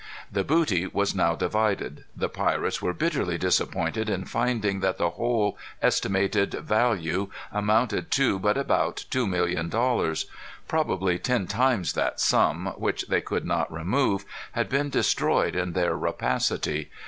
[0.31, 2.05] The booty was now divided.
[2.17, 8.57] The pirates were bitterly disappointed in finding that the whole estimated value amounted to but
[8.57, 10.25] about two million dollars.
[10.67, 15.95] Probably ten times that sum, which they could not remove, had been destroyed in their
[15.95, 16.89] rapacity.